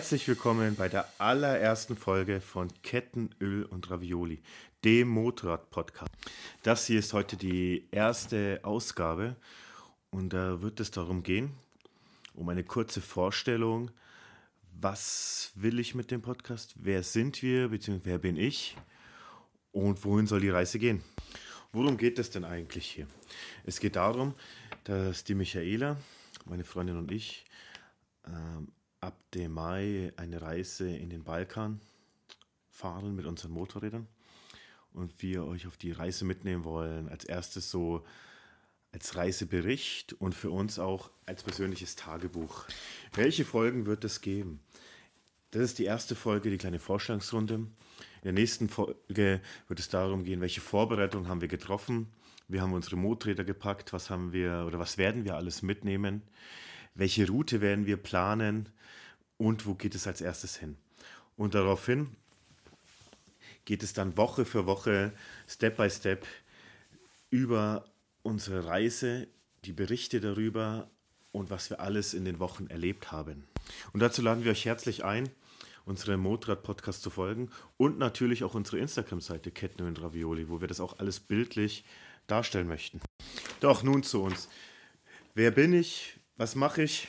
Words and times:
Herzlich 0.00 0.26
willkommen 0.28 0.76
bei 0.76 0.88
der 0.88 1.06
allerersten 1.18 1.94
Folge 1.94 2.40
von 2.40 2.68
Ketten, 2.82 3.34
Öl 3.38 3.64
und 3.66 3.90
Ravioli, 3.90 4.40
dem 4.82 5.08
Motorrad-Podcast. 5.08 6.10
Das 6.62 6.86
hier 6.86 6.98
ist 6.98 7.12
heute 7.12 7.36
die 7.36 7.86
erste 7.90 8.60
Ausgabe 8.62 9.36
und 10.08 10.32
da 10.32 10.62
wird 10.62 10.80
es 10.80 10.90
darum 10.90 11.22
gehen, 11.22 11.52
um 12.32 12.48
eine 12.48 12.64
kurze 12.64 13.02
Vorstellung, 13.02 13.90
was 14.80 15.52
will 15.54 15.78
ich 15.78 15.94
mit 15.94 16.10
dem 16.10 16.22
Podcast, 16.22 16.76
wer 16.76 17.02
sind 17.02 17.42
wir, 17.42 17.68
beziehungsweise 17.68 18.06
wer 18.06 18.18
bin 18.18 18.38
ich 18.38 18.78
und 19.70 20.02
wohin 20.06 20.26
soll 20.26 20.40
die 20.40 20.48
Reise 20.48 20.78
gehen. 20.78 21.04
Worum 21.72 21.98
geht 21.98 22.18
es 22.18 22.30
denn 22.30 22.46
eigentlich 22.46 22.86
hier? 22.86 23.06
Es 23.66 23.80
geht 23.80 23.96
darum, 23.96 24.32
dass 24.84 25.24
die 25.24 25.34
Michaela, 25.34 25.98
meine 26.46 26.64
Freundin 26.64 26.96
und 26.96 27.12
ich, 27.12 27.44
ähm, 28.26 28.68
ab 29.00 29.16
dem 29.34 29.52
Mai 29.52 30.12
eine 30.16 30.42
Reise 30.42 30.94
in 30.94 31.10
den 31.10 31.24
Balkan 31.24 31.80
fahren 32.70 33.14
mit 33.14 33.26
unseren 33.26 33.52
Motorrädern 33.52 34.06
und 34.92 35.22
wir 35.22 35.44
euch 35.46 35.66
auf 35.66 35.76
die 35.76 35.92
Reise 35.92 36.24
mitnehmen 36.24 36.64
wollen. 36.64 37.08
Als 37.08 37.24
erstes 37.24 37.70
so 37.70 38.04
als 38.92 39.16
Reisebericht 39.16 40.14
und 40.14 40.34
für 40.34 40.50
uns 40.50 40.78
auch 40.78 41.10
als 41.26 41.42
persönliches 41.42 41.94
Tagebuch. 41.96 42.64
Welche 43.14 43.44
Folgen 43.44 43.86
wird 43.86 44.04
es 44.04 44.20
geben? 44.20 44.60
Das 45.52 45.62
ist 45.62 45.78
die 45.78 45.84
erste 45.84 46.14
Folge, 46.14 46.50
die 46.50 46.58
kleine 46.58 46.78
Vorstellungsrunde. 46.78 47.54
In 47.54 47.70
der 48.24 48.32
nächsten 48.32 48.68
Folge 48.68 49.40
wird 49.68 49.80
es 49.80 49.88
darum 49.88 50.24
gehen, 50.24 50.40
welche 50.40 50.60
Vorbereitungen 50.60 51.28
haben 51.28 51.40
wir 51.40 51.48
getroffen. 51.48 52.08
Wir 52.48 52.62
haben 52.62 52.72
unsere 52.72 52.96
Motorräder 52.96 53.44
gepackt, 53.44 53.92
was 53.92 54.10
haben 54.10 54.32
wir 54.32 54.64
oder 54.66 54.78
was 54.78 54.98
werden 54.98 55.24
wir 55.24 55.36
alles 55.36 55.62
mitnehmen? 55.62 56.22
Welche 56.94 57.26
Route 57.26 57.60
werden 57.60 57.86
wir 57.86 57.96
planen? 57.96 58.68
und 59.40 59.64
wo 59.64 59.74
geht 59.74 59.94
es 59.94 60.06
als 60.06 60.20
erstes 60.20 60.56
hin. 60.56 60.76
Und 61.34 61.54
daraufhin 61.54 62.14
geht 63.64 63.82
es 63.82 63.94
dann 63.94 64.18
Woche 64.18 64.44
für 64.44 64.66
Woche, 64.66 65.12
Step 65.48 65.78
by 65.78 65.88
Step 65.88 66.26
über 67.30 67.86
unsere 68.22 68.66
Reise, 68.66 69.28
die 69.64 69.72
Berichte 69.72 70.20
darüber 70.20 70.90
und 71.32 71.48
was 71.48 71.70
wir 71.70 71.80
alles 71.80 72.12
in 72.12 72.26
den 72.26 72.38
Wochen 72.38 72.66
erlebt 72.66 73.12
haben. 73.12 73.44
Und 73.94 74.00
dazu 74.00 74.20
laden 74.20 74.44
wir 74.44 74.52
euch 74.52 74.66
herzlich 74.66 75.04
ein, 75.04 75.30
unserem 75.86 76.20
Motorrad-Podcast 76.20 77.00
zu 77.00 77.08
folgen 77.08 77.48
und 77.78 77.98
natürlich 77.98 78.44
auch 78.44 78.54
unsere 78.54 78.78
Instagram-Seite 78.78 79.52
Ketten 79.52 79.86
und 79.86 80.02
Ravioli, 80.02 80.50
wo 80.50 80.60
wir 80.60 80.68
das 80.68 80.80
auch 80.80 80.98
alles 80.98 81.18
bildlich 81.18 81.84
darstellen 82.26 82.68
möchten. 82.68 83.00
Doch 83.60 83.82
nun 83.82 84.02
zu 84.02 84.22
uns. 84.22 84.50
Wer 85.34 85.50
bin 85.50 85.72
ich? 85.72 86.19
Was 86.40 86.54
mache 86.54 86.84
ich? 86.84 87.08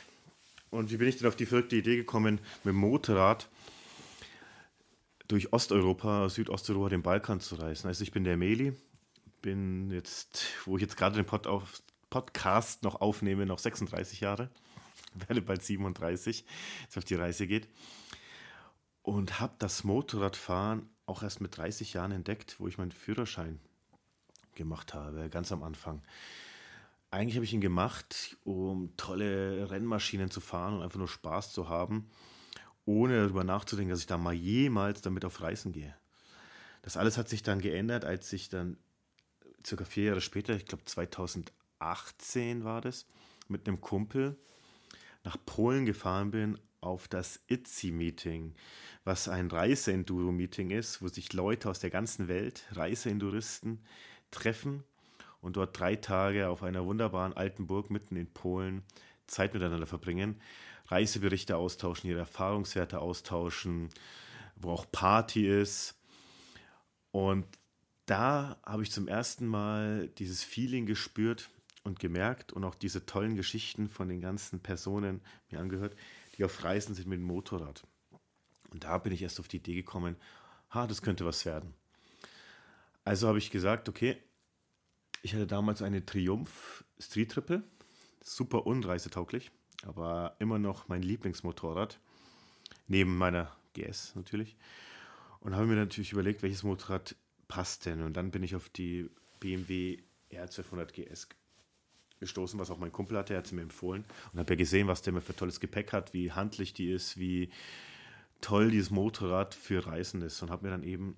Und 0.71 0.91
wie 0.91 0.97
bin 0.97 1.07
ich 1.07 1.15
denn 1.15 1.27
auf 1.29 1.37
die 1.37 1.45
verrückte 1.45 1.77
Idee 1.77 1.95
gekommen, 1.95 2.41
mit 2.65 2.73
dem 2.73 2.75
Motorrad 2.75 3.47
durch 5.29 5.53
Osteuropa, 5.53 6.27
Südosteuropa, 6.27 6.89
den 6.89 7.01
Balkan 7.01 7.39
zu 7.39 7.55
reisen? 7.55 7.87
Also 7.87 8.03
ich 8.03 8.11
bin 8.11 8.25
der 8.25 8.35
Meli, 8.35 8.73
bin 9.41 9.89
jetzt, 9.89 10.47
wo 10.65 10.75
ich 10.75 10.81
jetzt 10.81 10.97
gerade 10.97 11.15
den 11.15 11.25
Pod 11.25 11.47
auf, 11.47 11.81
Podcast 12.09 12.83
noch 12.83 12.99
aufnehme, 12.99 13.45
noch 13.45 13.59
36 13.59 14.19
Jahre, 14.19 14.49
werde 15.13 15.41
bald 15.41 15.63
37, 15.63 16.43
jetzt 16.81 16.97
auf 16.97 17.05
die 17.05 17.15
Reise 17.15 17.47
geht. 17.47 17.70
Und 19.02 19.39
habe 19.39 19.53
das 19.59 19.86
Motorradfahren 19.86 20.89
auch 21.05 21.23
erst 21.23 21.39
mit 21.39 21.55
30 21.55 21.93
Jahren 21.93 22.11
entdeckt, 22.11 22.59
wo 22.59 22.67
ich 22.67 22.77
meinen 22.77 22.91
Führerschein 22.91 23.61
gemacht 24.55 24.93
habe, 24.93 25.30
ganz 25.30 25.53
am 25.53 25.64
Anfang. 25.64 26.02
Eigentlich 27.11 27.36
habe 27.36 27.44
ich 27.44 27.54
ihn 27.54 27.60
gemacht, 27.60 28.38
um 28.45 28.95
tolle 28.95 29.70
Rennmaschinen 29.70 30.32
zu 30.32 30.39
fahren 30.39 30.76
und 30.76 30.82
einfach 30.82 30.98
nur 30.98 31.10
Spaß 31.10 31.52
zu 31.52 31.67
haben, 31.67 32.10
ohne 32.86 33.22
darüber 33.23 33.44
nachzudenken, 33.44 33.89
dass 33.89 33.99
ich 33.99 34.08
da 34.08 34.17
mal 34.17 34.33
jemals 34.33 35.02
damit 35.02 35.26
auf 35.26 35.42
Reisen 35.42 35.73
gehe. 35.73 35.94
Das 36.83 36.95
alles 36.95 37.17
hat 37.17 37.27
sich 37.27 37.44
dann 37.44 37.60
geändert, 37.60 38.05
als 38.05 38.32
ich 38.32 38.48
dann 38.48 38.77
circa 39.66 39.83
vier 39.83 40.05
Jahre 40.05 40.21
später, 40.21 40.55
ich 40.55 40.66
glaube 40.66 40.86
2018 40.86 42.64
war 42.64 42.80
das, 42.80 43.05
mit 43.50 43.67
einem 43.67 43.82
Kumpel 43.82 44.38
nach 45.26 45.38
Polen 45.45 45.86
gefahren 45.86 46.32
bin 46.32 46.58
auf 46.80 47.10
das 47.10 47.42
ITZI-Meeting, 47.48 48.55
was 49.04 49.27
ein 49.27 49.52
Reise-Enduro-Meeting 49.52 50.71
ist, 50.71 51.02
wo 51.02 51.10
sich 51.10 51.33
Leute 51.33 51.70
aus 51.70 51.80
der 51.80 51.89
ganzen 51.89 52.30
Welt, 52.30 52.66
Reise-Enduristen, 52.71 53.83
treffen 54.32 54.86
und 55.41 55.57
dort 55.57 55.77
drei 55.77 55.95
Tage 55.95 56.47
auf 56.49 56.63
einer 56.63 56.85
wunderbaren 56.85 57.33
alten 57.33 57.67
Burg 57.67 57.89
mitten 57.89 58.15
in 58.15 58.31
Polen 58.31 58.83
Zeit 59.27 59.53
miteinander 59.53 59.87
verbringen, 59.87 60.39
Reiseberichte 60.87 61.57
austauschen, 61.57 62.09
ihre 62.09 62.19
Erfahrungswerte 62.19 62.99
austauschen, 62.99 63.89
wo 64.55 64.71
auch 64.71 64.85
Party 64.91 65.47
ist. 65.47 65.95
Und 67.11 67.45
da 68.05 68.57
habe 68.65 68.83
ich 68.83 68.91
zum 68.91 69.07
ersten 69.07 69.47
Mal 69.47 70.09
dieses 70.17 70.43
Feeling 70.43 70.85
gespürt 70.85 71.49
und 71.83 71.99
gemerkt 71.99 72.52
und 72.52 72.63
auch 72.63 72.75
diese 72.75 73.05
tollen 73.05 73.35
Geschichten 73.35 73.89
von 73.89 74.09
den 74.09 74.21
ganzen 74.21 74.59
Personen 74.59 75.21
mir 75.49 75.59
angehört, 75.59 75.95
die 76.37 76.43
auf 76.43 76.63
Reisen 76.63 76.93
sind 76.93 77.08
mit 77.08 77.19
dem 77.19 77.25
Motorrad. 77.25 77.83
Und 78.71 78.83
da 78.83 78.97
bin 78.97 79.13
ich 79.13 79.21
erst 79.21 79.39
auf 79.39 79.47
die 79.47 79.58
Idee 79.58 79.75
gekommen, 79.75 80.15
ha, 80.71 80.87
das 80.87 81.02
könnte 81.02 81.25
was 81.25 81.45
werden. 81.45 81.73
Also 83.03 83.27
habe 83.27 83.39
ich 83.39 83.49
gesagt, 83.49 83.89
okay, 83.89 84.17
ich 85.21 85.33
hatte 85.33 85.48
damals 85.48 85.82
eine 85.82 86.05
Triumph 86.05 86.83
Street 86.99 87.32
Triple, 87.32 87.64
super 88.23 88.65
unreisetauglich, 88.65 89.52
aber 89.83 90.36
immer 90.39 90.59
noch 90.59 90.87
mein 90.87 91.02
Lieblingsmotorrad, 91.02 91.99
neben 92.87 93.17
meiner 93.17 93.55
GS 93.73 94.15
natürlich. 94.15 94.55
Und 95.39 95.55
habe 95.55 95.65
mir 95.65 95.76
natürlich 95.76 96.11
überlegt, 96.11 96.43
welches 96.43 96.64
Motorrad 96.64 97.15
passt 97.48 97.86
denn. 97.86 98.02
Und 98.02 98.14
dann 98.14 98.32
bin 98.32 98.43
ich 98.43 98.55
auf 98.55 98.70
die 98.70 99.09
BMW 99.39 99.98
R1200 100.32 100.92
GS 100.92 101.27
gestoßen, 102.20 102.59
was 102.59 102.70
auch 102.70 102.77
mein 102.77 102.92
Kumpel 102.92 103.17
hatte, 103.17 103.33
er 103.33 103.39
hat 103.39 103.48
sie 103.48 103.55
mir 103.55 103.64
empfohlen. 103.64 104.05
Und 104.32 104.39
habe 104.39 104.53
ja 104.53 104.58
gesehen, 104.58 104.88
was 104.88 105.02
der 105.02 105.14
mir 105.14 105.21
für 105.21 105.36
tolles 105.36 105.59
Gepäck 105.59 105.92
hat, 105.92 106.14
wie 106.14 106.32
handlich 106.32 106.73
die 106.73 106.92
ist, 106.92 107.17
wie 107.17 107.49
toll 108.39 108.71
dieses 108.71 108.92
Motorrad 108.92 109.55
für 109.55 109.86
Reisen 109.86 110.21
ist. 110.21 110.42
Und 110.42 110.52
habe 110.52 110.65
mir 110.65 110.71
dann 110.71 110.83
eben 110.83 111.17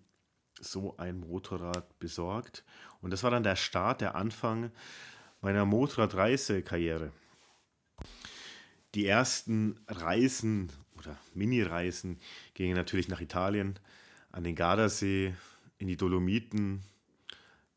so 0.64 0.98
ein 0.98 1.20
Motorrad 1.20 2.00
besorgt. 2.00 2.64
Und 3.02 3.12
das 3.12 3.24
war 3.24 3.32
dann 3.32 3.44
der 3.44 3.56
Start, 3.56 4.02
der 4.02 4.16
Anfang 4.16 4.72
meiner 5.42 5.66
Motorradreisekarriere. 5.66 7.12
Die 8.96 9.06
ersten 9.06 9.80
Reisen 9.88 10.72
oder 10.98 11.18
Mini-Reisen 11.34 12.20
gingen 12.54 12.76
natürlich 12.76 13.08
nach 13.08 13.22
Italien, 13.22 13.80
an 14.32 14.44
den 14.44 14.56
Gardasee, 14.56 15.36
in 15.78 15.88
die 15.88 15.98
Dolomiten, 15.98 16.84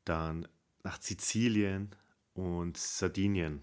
dann 0.05 0.47
nach 0.85 1.01
Sizilien 1.01 1.91
und 2.35 2.77
Sardinien. 2.77 3.63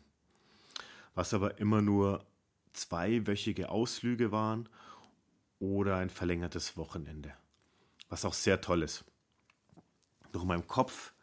Was 1.16 1.34
aber 1.34 1.60
immer 1.60 1.82
nur 1.82 2.26
zweiwöchige 2.74 3.70
Ausflüge 3.70 4.32
waren 4.32 4.68
oder 5.60 5.98
ein 5.98 6.10
verlängertes 6.10 6.76
Wochenende 6.76 7.34
was 8.14 8.26
auch 8.26 8.34
sehr 8.34 8.62
toll 8.62 8.84
ist. 8.84 9.04
Doch 10.34 10.42
in 10.42 10.50
meinem 10.50 10.68
Kopf 10.68 11.14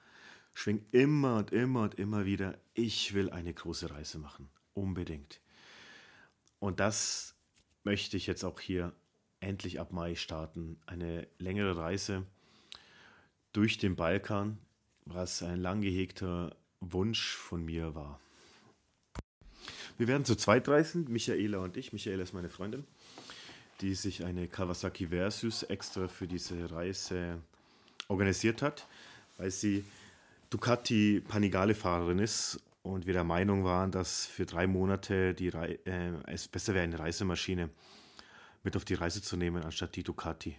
schwingt 0.55 0.95
immer 0.95 1.37
und 1.37 1.53
immer 1.53 1.83
und 1.83 1.97
immer 1.97 2.25
wieder, 2.25 2.57
ich 2.73 3.13
will 3.13 3.29
eine 3.29 3.53
große 3.53 3.91
Reise 3.91 4.19
machen. 4.19 4.49
Unbedingt. 4.73 5.41
Und 6.59 6.81
das 6.81 7.35
möchte 7.85 8.17
ich 8.17 8.27
jetzt 8.27 8.45
auch 8.45 8.59
hier 8.59 8.95
endlich 9.41 9.79
ab 9.79 9.93
Mai 9.93 10.15
starten. 10.15 10.81
Eine 10.87 11.29
längere 11.39 11.77
Reise 11.77 12.25
durch 13.53 13.77
den 13.77 13.97
Balkan, 13.97 14.59
was 15.05 15.43
ein 15.43 15.61
lang 15.61 15.83
gehegter 15.83 16.57
Wunsch 16.81 17.35
von 17.35 17.63
mir 17.63 17.95
war. 17.95 18.19
Wir 19.99 20.09
werden 20.09 20.25
zu 20.25 20.35
zweit 20.35 20.67
reisen, 20.67 21.11
Michaela 21.11 21.59
und 21.59 21.77
ich. 21.77 21.93
Michaela 21.93 22.23
ist 22.23 22.33
meine 22.33 22.49
Freundin 22.49 22.87
die 23.81 23.95
sich 23.95 24.25
eine 24.25 24.47
Kawasaki 24.47 25.09
Versus 25.09 25.63
extra 25.65 26.09
für 26.09 26.27
diese 26.27 26.71
Reise 26.71 27.43
organisiert 28.11 28.61
hat, 28.61 28.87
weil 29.39 29.51
sie 29.51 29.85
Ducati 30.51 31.23
Panigale-Fahrerin 31.27 32.19
ist 32.19 32.61
und 32.83 33.07
wir 33.07 33.15
der 33.15 33.25
Meinung 33.25 33.65
waren, 33.65 33.93
dass 33.93 34.27
für 34.27 34.47
drei 34.47 34.67
Monate 34.67 35.33
die 35.33 35.49
Re 35.49 35.79
äh, 35.87 36.13
es 36.27 36.49
besser 36.49 36.75
wäre, 36.75 36.85
eine 36.85 36.99
Reisemaschine 36.99 37.71
mit 38.65 38.77
auf 38.77 38.85
die 38.85 38.95
Reise 38.95 39.23
zu 39.23 39.37
nehmen, 39.37 39.63
anstatt 39.63 39.97
die 39.97 40.03
Ducati. 40.03 40.57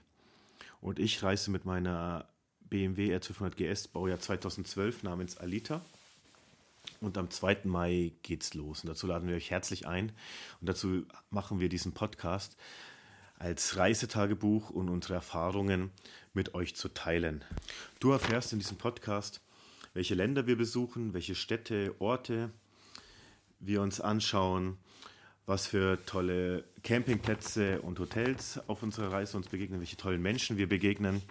Und 0.80 0.98
ich 0.98 1.22
reise 1.22 1.52
mit 1.52 1.66
meiner 1.66 2.26
BMW 2.70 3.16
R1200 3.16 3.56
GS 3.56 3.88
Baujahr 3.90 4.20
2012 4.20 5.04
namens 5.04 5.38
Alita. 5.38 5.82
Und 7.00 7.18
am 7.18 7.30
2. 7.30 7.60
Mai 7.66 8.14
geht's 8.24 8.54
los. 8.54 8.82
Und 8.82 8.90
dazu 8.90 9.06
laden 9.06 9.28
wir 9.28 9.36
euch 9.36 9.52
herzlich 9.52 9.88
ein. 9.88 10.12
Und 10.62 10.70
dazu 10.70 11.06
machen 11.30 11.60
wir 11.60 11.70
diesen 11.70 11.92
Podcast, 11.92 12.58
als 13.42 13.76
Reisetagebuch 13.76 14.70
und 14.70 14.88
unsere 14.88 15.16
Erfahrungen 15.16 15.90
mit 16.32 16.54
euch 16.54 16.76
zu 16.76 16.90
teilen. 16.90 17.44
Du 18.00 18.12
erfährst 18.12 18.54
in 18.54 18.60
diesem 18.60 18.78
Podcast, 18.78 19.42
welche 19.96 20.14
Länder 20.14 20.46
wir 20.46 20.56
besuchen, 20.56 21.16
welche 21.16 21.34
Städte, 21.34 21.96
Orte 21.98 22.52
wir 23.60 23.82
uns 23.82 24.00
anschauen, 24.00 24.78
was 25.48 25.66
für 25.66 25.98
tolle 26.06 26.66
Campingplätze 26.84 27.82
und 27.82 27.98
Hotels 27.98 28.60
auf 28.68 28.84
unserer 28.84 29.12
Reise 29.12 29.38
uns 29.38 29.48
begegnen, 29.48 29.80
welche 29.80 29.98
tollen 29.98 30.22
Menschen 30.22 30.58
wir 30.58 30.70
begegnen, 30.70 31.24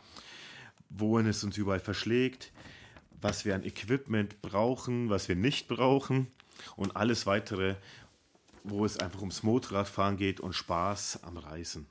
wohin 0.88 1.26
es 1.26 1.44
uns 1.44 1.56
überall 1.56 1.78
verschlägt, 1.78 2.50
was 3.20 3.44
wir 3.44 3.54
an 3.54 3.62
Equipment 3.62 4.42
brauchen, 4.42 5.10
was 5.10 5.28
wir 5.28 5.36
nicht 5.36 5.68
brauchen 5.68 6.26
und 6.74 6.96
alles 6.96 7.26
weitere, 7.26 7.76
wo 8.64 8.84
es 8.84 8.98
einfach 8.98 9.20
ums 9.20 9.42
Motorradfahren 9.42 10.16
geht 10.16 10.40
und 10.40 10.52
Spaß 10.52 11.22
am 11.22 11.36
Reisen. 11.36 11.86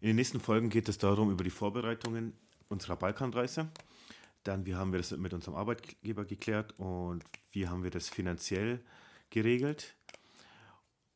In 0.00 0.08
den 0.08 0.16
nächsten 0.16 0.40
Folgen 0.40 0.70
geht 0.70 0.88
es 0.88 0.98
darum, 0.98 1.30
über 1.30 1.44
die 1.44 1.50
Vorbereitungen 1.50 2.32
unserer 2.68 2.96
Balkanreise. 2.96 3.68
Dann, 4.44 4.64
wie 4.64 4.74
haben 4.74 4.92
wir 4.92 4.98
das 4.98 5.10
mit 5.10 5.34
unserem 5.34 5.56
Arbeitgeber 5.56 6.24
geklärt 6.24 6.74
und 6.78 7.22
wie 7.52 7.68
haben 7.68 7.82
wir 7.82 7.90
das 7.90 8.08
finanziell 8.08 8.82
geregelt. 9.28 9.94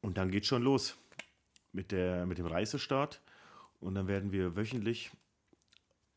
Und 0.02 0.18
dann 0.18 0.30
geht 0.30 0.44
schon 0.44 0.62
los 0.62 0.96
mit, 1.72 1.92
der, 1.92 2.26
mit 2.26 2.38
dem 2.38 2.46
Reisestart. 2.46 3.22
Und 3.80 3.94
dann 3.94 4.06
werden 4.06 4.32
wir 4.32 4.56
wöchentlich 4.56 5.10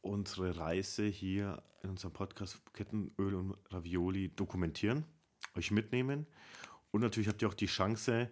unsere 0.01 0.57
Reise 0.57 1.05
hier 1.05 1.63
in 1.83 1.91
unserem 1.91 2.13
Podcast 2.13 2.61
Kettenöl 2.73 3.35
und 3.35 3.57
Ravioli 3.69 4.29
dokumentieren, 4.35 5.05
euch 5.55 5.71
mitnehmen. 5.71 6.27
Und 6.97 7.03
natürlich 7.03 7.27
habt 7.29 7.43
ihr 7.43 7.47
auch 7.47 7.53
die 7.53 7.67
Chance, 7.67 8.31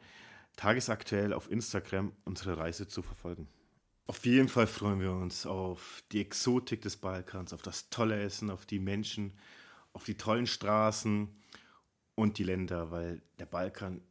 tagesaktuell 0.56 1.34
auf 1.34 1.52
Instagram 1.52 2.12
unsere 2.24 2.58
Reise 2.58 2.88
zu 2.88 3.04
verfolgen. 3.04 3.48
Auf 4.08 4.26
jeden 4.26 4.50
Fall 4.50 4.66
freuen 4.66 5.00
wir 5.02 5.12
uns 5.12 5.46
auf 5.46 6.04
die 6.12 6.20
Exotik 6.20 6.82
des 6.82 6.98
Balkans, 6.98 7.54
auf 7.54 7.62
das 7.62 7.92
tolle 7.92 8.20
Essen, 8.20 8.50
auf 8.50 8.66
die 8.66 8.80
Menschen, 8.80 9.38
auf 9.94 10.04
die 10.04 10.18
tollen 10.18 10.48
Straßen 10.48 11.30
und 12.16 12.40
die 12.40 12.44
Länder, 12.44 12.90
weil 12.90 13.22
der 13.38 13.46
Balkan 13.46 14.02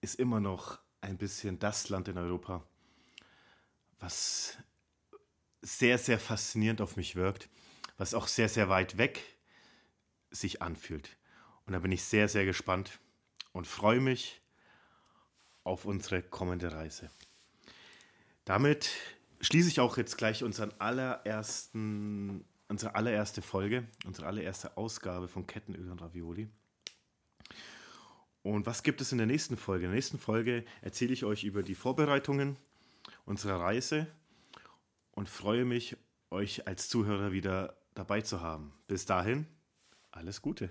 ist 0.00 0.20
immer 0.20 0.38
noch 0.38 0.78
ein 1.00 1.18
bisschen 1.18 1.58
das 1.58 1.88
Land 1.88 2.06
in 2.06 2.18
Europa, 2.18 2.64
was 3.98 4.58
sehr, 5.60 5.98
sehr 5.98 6.20
faszinierend 6.20 6.80
auf 6.80 6.96
mich 6.96 7.16
wirkt, 7.16 7.48
was 7.96 8.14
auch 8.14 8.28
sehr, 8.28 8.48
sehr 8.48 8.68
weit 8.68 8.96
weg 8.96 9.20
sich 10.30 10.62
anfühlt. 10.62 11.16
Und 11.66 11.72
da 11.72 11.80
bin 11.80 11.90
ich 11.90 12.04
sehr, 12.04 12.28
sehr 12.28 12.44
gespannt 12.44 13.00
und 13.52 13.66
freue 13.66 14.00
mich 14.00 14.40
auf 15.64 15.84
unsere 15.84 16.22
kommende 16.22 16.72
Reise. 16.72 17.10
Damit 18.44 18.90
schließe 19.40 19.68
ich 19.68 19.80
auch 19.80 19.96
jetzt 19.96 20.16
gleich 20.18 20.42
unseren 20.42 20.72
allerersten, 20.78 22.44
unsere 22.68 22.94
allererste 22.94 23.42
Folge, 23.42 23.86
unsere 24.04 24.26
allererste 24.26 24.76
Ausgabe 24.76 25.28
von 25.28 25.46
Kettenöl 25.46 25.90
und 25.90 26.00
Ravioli. 26.00 26.48
Und 28.42 28.66
was 28.66 28.82
gibt 28.82 29.00
es 29.00 29.12
in 29.12 29.18
der 29.18 29.26
nächsten 29.26 29.56
Folge? 29.56 29.84
In 29.84 29.90
der 29.90 29.96
nächsten 29.96 30.18
Folge 30.18 30.64
erzähle 30.80 31.12
ich 31.12 31.24
euch 31.24 31.44
über 31.44 31.62
die 31.62 31.74
Vorbereitungen 31.74 32.56
unserer 33.26 33.60
Reise 33.60 34.06
und 35.12 35.28
freue 35.28 35.64
mich, 35.64 35.96
euch 36.30 36.66
als 36.66 36.88
Zuhörer 36.88 37.32
wieder 37.32 37.76
dabei 37.94 38.22
zu 38.22 38.40
haben. 38.40 38.72
Bis 38.86 39.04
dahin, 39.04 39.46
alles 40.10 40.40
Gute. 40.40 40.70